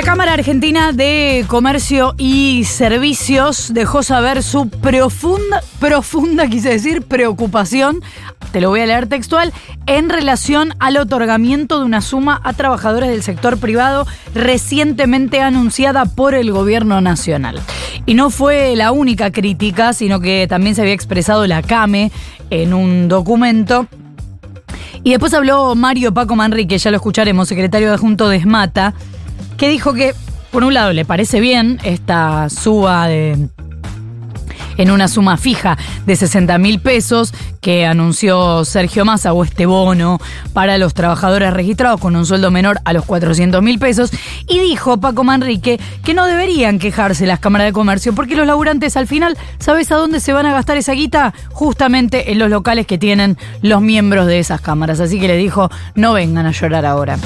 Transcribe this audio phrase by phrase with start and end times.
[0.00, 8.00] La Cámara Argentina de Comercio y Servicios dejó saber su profunda, profunda, quise decir, preocupación,
[8.50, 9.52] te lo voy a leer textual,
[9.84, 16.34] en relación al otorgamiento de una suma a trabajadores del sector privado recientemente anunciada por
[16.34, 17.60] el gobierno nacional.
[18.06, 22.10] Y no fue la única crítica, sino que también se había expresado la CAME
[22.48, 23.86] en un documento
[25.02, 28.92] y después habló Mario Paco Manrique, ya lo escucharemos, secretario adjunto de SMATA,
[29.60, 30.14] que dijo que,
[30.50, 33.36] por un lado, le parece bien esta suba de
[34.78, 40.18] en una suma fija de 60 mil pesos que anunció Sergio Massa o este bono
[40.54, 44.10] para los trabajadores registrados con un sueldo menor a los 400 mil pesos
[44.48, 48.96] y dijo Paco Manrique que no deberían quejarse las cámaras de comercio porque los laburantes
[48.96, 51.34] al final, ¿sabes a dónde se van a gastar esa guita?
[51.50, 55.00] Justamente en los locales que tienen los miembros de esas cámaras.
[55.00, 57.18] Así que le dijo, no vengan a llorar ahora.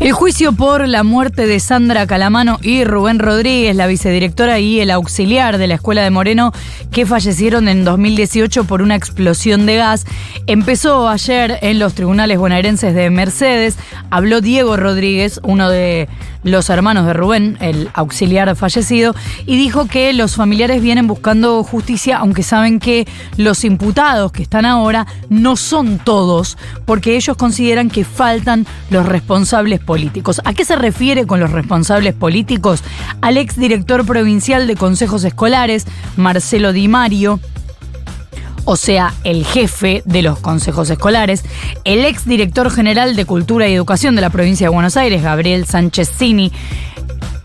[0.00, 4.92] El juicio por la muerte de Sandra Calamano y Rubén Rodríguez, la vicedirectora y el
[4.92, 6.52] auxiliar de la Escuela de Moreno,
[6.92, 10.06] que fallecieron en 2018 por una explosión de gas,
[10.46, 13.76] empezó ayer en los tribunales bonaerenses de Mercedes.
[14.08, 16.08] Habló Diego Rodríguez, uno de
[16.44, 22.18] los hermanos de Rubén, el auxiliar fallecido, y dijo que los familiares vienen buscando justicia,
[22.18, 28.04] aunque saben que los imputados que están ahora no son todos, porque ellos consideran que
[28.04, 30.42] faltan los responsables políticos.
[30.44, 32.84] ¿A qué se refiere con los responsables políticos?
[33.22, 35.86] Al exdirector provincial de consejos escolares,
[36.18, 37.40] Marcelo Di Mario,
[38.66, 41.42] o sea, el jefe de los consejos escolares,
[41.84, 46.12] el exdirector general de Cultura y Educación de la provincia de Buenos Aires, Gabriel Sánchez
[46.14, 46.52] Cini,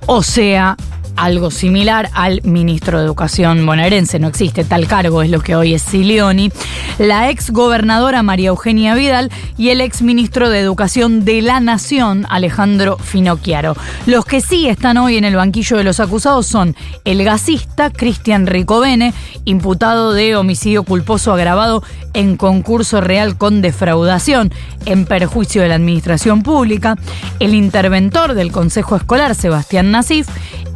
[0.05, 0.75] o sea,
[1.16, 4.19] algo similar al ministro de Educación bonaerense.
[4.19, 6.51] No existe tal cargo, es lo que hoy es Silioni.
[6.97, 12.25] La ex gobernadora María Eugenia Vidal y el ex ministro de Educación de la Nación,
[12.29, 13.75] Alejandro Finocchiaro.
[14.06, 16.75] Los que sí están hoy en el banquillo de los acusados son
[17.06, 19.13] el gasista Cristian Ricovene,
[19.45, 24.51] imputado de homicidio culposo agravado en concurso real con defraudación
[24.85, 26.97] en perjuicio de la administración pública,
[27.40, 30.28] el interventor del Consejo Escolar, Sebastián Nasif,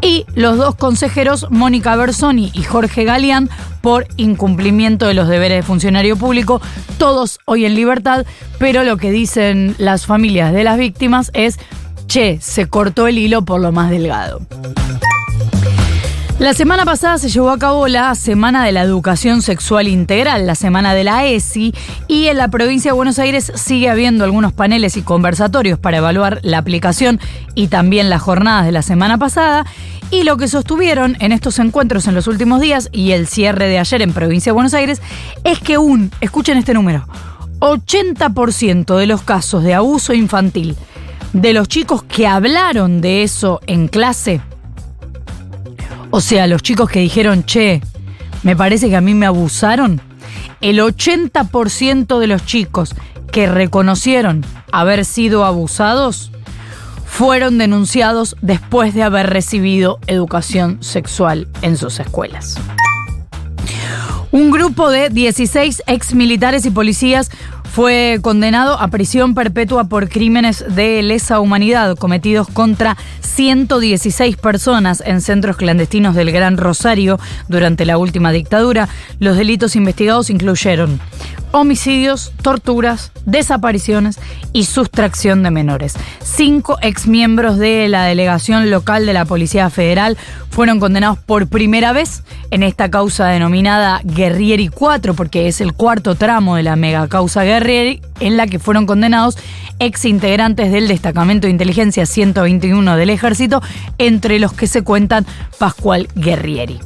[0.01, 3.49] y los dos consejeros, Mónica Bersoni y Jorge Galeán,
[3.81, 6.61] por incumplimiento de los deberes de funcionario público,
[6.97, 8.25] todos hoy en libertad,
[8.59, 11.57] pero lo que dicen las familias de las víctimas es,
[12.07, 14.41] che, se cortó el hilo por lo más delgado.
[16.39, 20.53] La semana pasada se llevó a cabo la Semana de la Educación Sexual Integral, la
[20.53, 21.73] Semana de la ESI,
[22.07, 26.39] y en la provincia de Buenos Aires sigue habiendo algunos paneles y conversatorios para evaluar
[26.43, 27.19] la aplicación
[27.55, 29.65] y también las jornadas de la semana pasada.
[30.11, 33.79] Y lo que sostuvieron en estos encuentros en los últimos días y el cierre de
[33.79, 35.01] ayer en provincia de Buenos Aires
[35.43, 37.07] es que un, escuchen este número,
[37.61, 40.77] 80% de los casos de abuso infantil
[41.33, 44.39] de los chicos que hablaron de eso en clase,
[46.17, 47.79] o sea, los chicos que dijeron, che,
[48.41, 50.01] me parece que a mí me abusaron,
[50.61, 52.95] el 80% de los chicos
[53.31, 56.31] que reconocieron haber sido abusados
[57.05, 62.57] fueron denunciados después de haber recibido educación sexual en sus escuelas.
[64.31, 67.29] Un grupo de 16 exmilitares y policías
[67.77, 75.21] fue condenado a prisión perpetua por crímenes de lesa humanidad cometidos contra 116 personas en
[75.21, 78.89] centros clandestinos del Gran Rosario durante la última dictadura.
[79.19, 80.99] Los delitos investigados incluyeron
[81.51, 84.19] homicidios, torturas, desapariciones
[84.53, 85.93] y sustracción de menores.
[86.23, 90.17] Cinco exmiembros de la delegación local de la Policía Federal
[90.49, 96.15] fueron condenados por primera vez en esta causa denominada Guerrieri 4, porque es el cuarto
[96.15, 99.37] tramo de la mega causa Guerrieri, en la que fueron condenados
[99.79, 103.61] ex integrantes del destacamento de inteligencia 121 del ejército,
[103.97, 105.25] entre los que se cuentan
[105.59, 106.79] Pascual Guerrieri.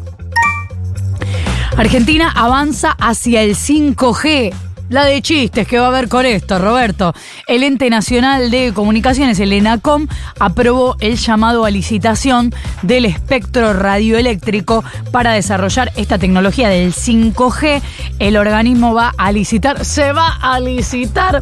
[1.77, 4.53] Argentina avanza hacia el 5G.
[4.91, 7.13] La de chistes que va a haber con esto, Roberto.
[7.47, 14.83] El Ente Nacional de Comunicaciones, el ENACOM, aprobó el llamado a licitación del espectro radioeléctrico
[15.13, 17.81] para desarrollar esta tecnología del 5G.
[18.19, 21.41] El organismo va a licitar, se va a licitar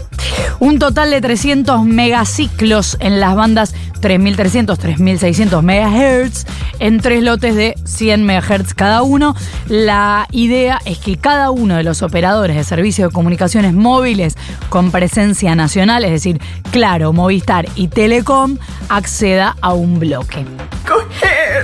[0.59, 6.45] un total de 300 megaciclos en las bandas 3.300, 3.600 MHz
[6.79, 9.35] en tres lotes de 100 MHz cada uno.
[9.67, 13.38] La idea es que cada uno de los operadores de servicios de comunicación
[13.73, 14.35] móviles
[14.69, 16.39] con presencia nacional, es decir,
[16.71, 18.57] Claro, Movistar y Telecom,
[18.89, 20.45] acceda a un bloque.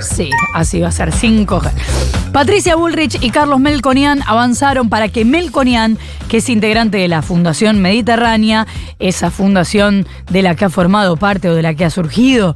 [0.00, 1.70] Sí, así va a ser 5G.
[2.32, 5.96] Patricia Bullrich y Carlos Melconian avanzaron para que Melconian,
[6.28, 8.66] que es integrante de la Fundación Mediterránea,
[8.98, 12.54] esa fundación de la que ha formado parte o de la que ha surgido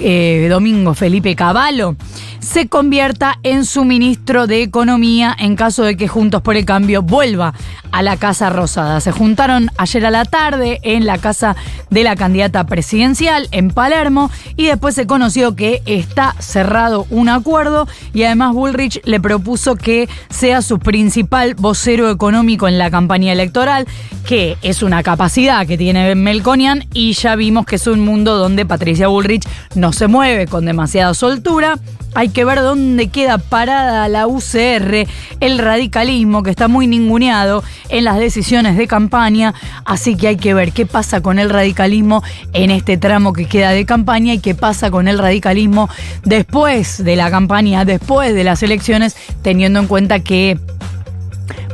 [0.00, 1.96] eh, Domingo Felipe Cavallo,
[2.40, 7.02] se convierta en su ministro de Economía en caso de que Juntos por el Cambio
[7.02, 7.54] vuelva
[7.92, 9.00] a la Casa Rosada.
[9.00, 11.56] Se juntaron ayer a la tarde en la casa
[11.90, 17.88] de la candidata presidencial en Palermo y después se conoció que está cerrado un acuerdo
[18.14, 23.86] y además Bullrich le propuso que sea su principal vocero económico en la campaña electoral,
[24.26, 28.66] que es una capacidad que tiene Melconian y ya vimos que es un mundo donde
[28.66, 31.78] Patricia Bullrich no se mueve con demasiada soltura.
[32.14, 35.06] Hay que ver dónde queda parada la UCR,
[35.38, 39.54] el radicalismo que está muy ninguneado en las decisiones de campaña,
[39.84, 43.70] así que hay que ver qué pasa con el radicalismo en este tramo que queda
[43.70, 45.88] de campaña y qué pasa con el radicalismo
[46.24, 50.58] después de la campaña, después de las elecciones, teniendo en cuenta que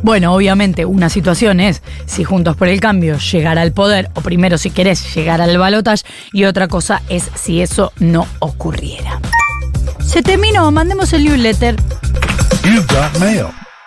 [0.06, 4.56] bueno, obviamente una situación es si Juntos por el Cambio llegara al poder, o primero
[4.56, 9.20] si querés llegar al balotaje, y otra cosa es si eso no ocurriera.
[9.98, 11.74] Se terminó, mandemos el newsletter.
[12.62, 13.46] You've got mail.